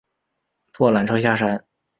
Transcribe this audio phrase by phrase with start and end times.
[0.73, 1.63] 坐缆车下山